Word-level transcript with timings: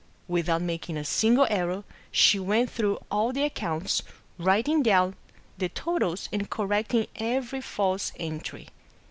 Without 0.27 0.63
making 0.63 0.97
a 0.97 1.05
single 1.05 1.45
error, 1.51 1.83
she 2.09 2.39
went 2.39 2.71
through 2.71 2.97
all 3.11 3.31
the 3.31 3.43
ac 3.43 3.51
counts, 3.53 4.01
writing 4.39 4.81
down 4.81 5.15
the 5.59 5.69
totals 5.69 6.27
and 6.33 6.49
correcting 6.49 7.05
every 7.17 7.61
false 7.61 8.11
entry. 8.19 8.69